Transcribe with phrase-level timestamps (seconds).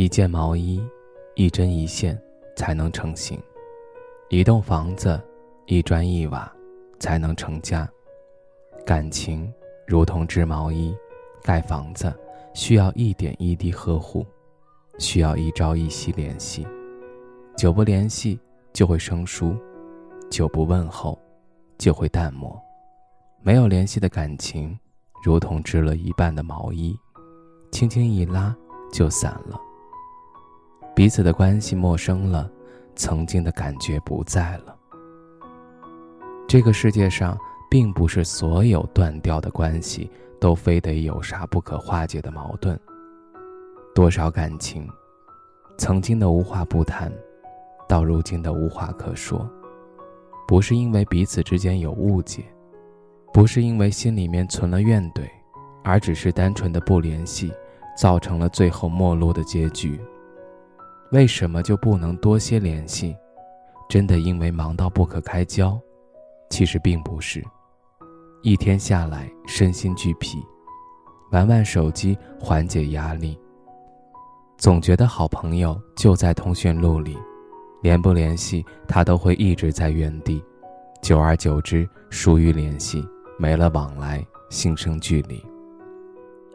[0.00, 0.82] 一件毛衣，
[1.34, 2.18] 一针一线
[2.56, 3.38] 才能成型；
[4.30, 5.20] 一栋房子，
[5.66, 6.50] 一砖一瓦
[6.98, 7.86] 才能成家。
[8.86, 9.52] 感情
[9.86, 10.96] 如同织毛衣，
[11.42, 12.10] 盖房子
[12.54, 14.24] 需要一点一滴呵护，
[14.98, 16.66] 需要一朝一夕联系。
[17.54, 18.40] 久不联系
[18.72, 19.54] 就会生疏，
[20.30, 21.18] 久不问候
[21.76, 22.58] 就会淡漠。
[23.42, 24.78] 没有联系的感情，
[25.22, 26.96] 如同织了一半的毛衣，
[27.70, 28.56] 轻轻一拉
[28.90, 29.60] 就散了。
[31.00, 32.46] 彼此的关系陌生了，
[32.94, 34.76] 曾经的感觉不在了。
[36.46, 37.38] 这个世界上，
[37.70, 42.78] 并不是所有断掉的关系都非得有啥不可化解的矛盾。
[43.94, 44.86] 多少感情，
[45.78, 47.10] 曾经的无话不谈，
[47.88, 49.50] 到如今的无话可说，
[50.46, 52.44] 不是因为彼此之间有误解，
[53.32, 55.22] 不是因为心里面存了怨怼，
[55.82, 57.50] 而只是单纯的不联系，
[57.96, 59.98] 造成了最后陌路的结局。
[61.12, 63.16] 为什么就不能多些联系？
[63.88, 65.76] 真的因为忙到不可开交？
[66.50, 67.44] 其实并不是。
[68.42, 70.38] 一天下来身心俱疲，
[71.32, 73.36] 玩玩手机缓解压力。
[74.56, 77.18] 总觉得好朋友就在通讯录里，
[77.82, 80.40] 联不联系他都会一直在原地。
[81.02, 83.04] 久而久之疏于联系，
[83.36, 85.44] 没了往来，心生距离。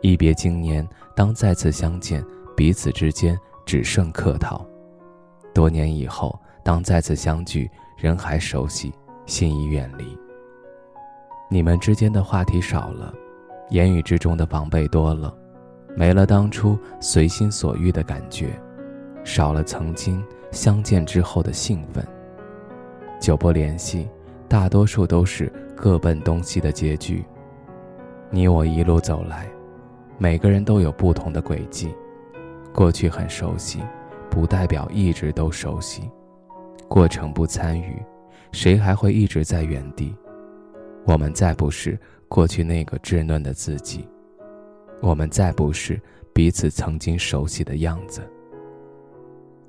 [0.01, 2.23] 一别经年，当再次相见，
[2.55, 3.37] 彼此之间。
[3.65, 4.65] 只剩客套。
[5.53, 8.93] 多年以后，当再次相聚，人还熟悉，
[9.25, 10.05] 心已远离。
[11.49, 13.13] 你们之间的话题少了，
[13.69, 15.33] 言语之中的防备多了，
[15.95, 18.59] 没了当初随心所欲的感觉，
[19.23, 22.05] 少了曾经相见之后的兴奋。
[23.19, 24.09] 久不联系，
[24.47, 27.23] 大多数都是各奔东西的结局。
[28.29, 29.47] 你我一路走来，
[30.17, 31.95] 每个人都有不同的轨迹。
[32.75, 33.81] 过去很熟悉，
[34.29, 36.11] 不代表一直都熟悉。
[36.89, 38.03] 过程不参与，
[38.51, 40.13] 谁还会一直在原地？
[41.05, 41.97] 我们再不是
[42.27, 44.05] 过去那个稚嫩的自己，
[45.01, 45.97] 我们再不是
[46.33, 48.29] 彼此曾经熟悉的样子。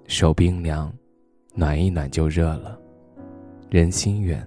[0.08, 0.92] 手冰凉，
[1.54, 2.76] 暖一暖就热了；
[3.70, 4.44] 人心远，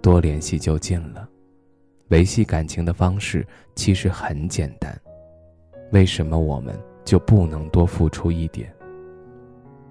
[0.00, 1.28] 多联系就近了。
[2.08, 4.98] 维系感情的方式其实很简单，
[5.92, 6.74] 为什么我们？
[7.08, 8.70] 就不能多付出一点。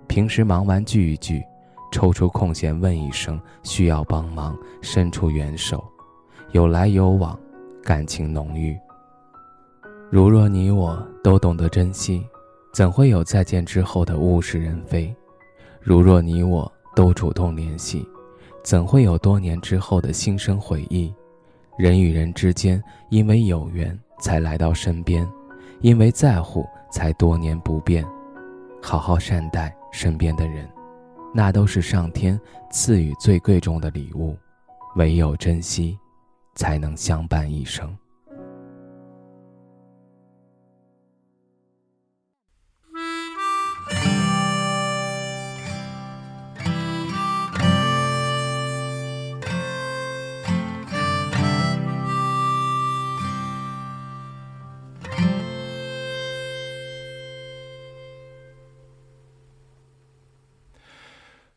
[0.07, 1.43] 平时忙完聚一聚，
[1.91, 5.83] 抽出空闲问一声需要帮忙，伸出援手，
[6.51, 7.35] 有来有往，
[7.83, 8.77] 感情浓郁。
[10.11, 12.23] 如若你我都懂得珍惜，
[12.71, 15.11] 怎会有再见之后的物是人非？
[15.81, 18.07] 如若你我都主动联系，
[18.63, 21.11] 怎会有多年之后的心生回忆？
[21.79, 22.79] 人与人之间，
[23.09, 25.27] 因为有缘才来到身边，
[25.81, 26.63] 因为在乎。
[26.89, 28.05] 才多年不变，
[28.81, 30.67] 好好善待身边的人，
[31.33, 32.39] 那都是上天
[32.71, 34.37] 赐予最贵重的礼物，
[34.95, 35.97] 唯有珍惜，
[36.55, 37.95] 才能相伴一生。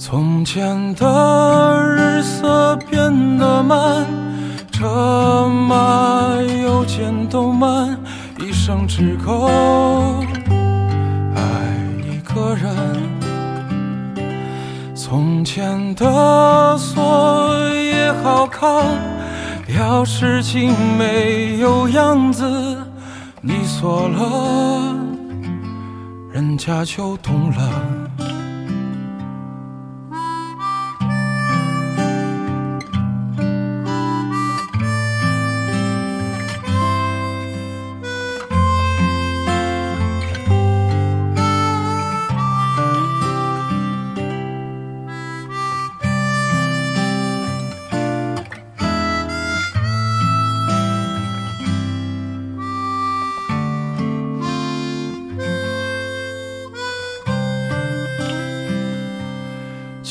[0.00, 4.06] 从前的日色变得慢，
[4.70, 7.98] 车马邮件都慢，
[8.38, 9.48] 一生只够
[11.34, 11.42] 爱
[12.06, 12.72] 一个人。
[14.94, 18.68] 从前的锁也好看，
[19.76, 22.46] 钥匙精美有样子，
[23.40, 24.94] 你锁了，
[26.32, 27.97] 人家就懂了。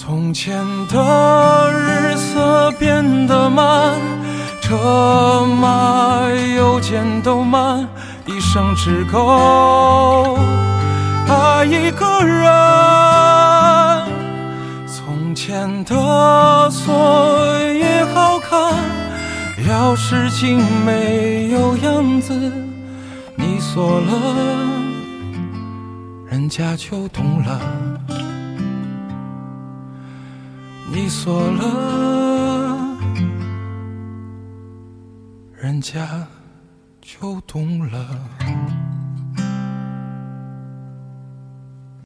[0.00, 4.00] 从前的日色变得慢，
[4.60, 6.20] 车马
[6.56, 7.84] 邮件都慢，
[8.24, 10.38] 一生只够
[11.26, 12.46] 爱一个人。
[14.86, 16.94] 从前的锁
[17.74, 18.72] 也好看，
[19.68, 22.32] 钥匙精美有样子，
[23.34, 24.12] 你锁了，
[26.30, 27.87] 人家就懂了。
[30.90, 32.98] 你锁了，
[35.60, 36.26] 人家
[37.00, 38.77] 就懂了。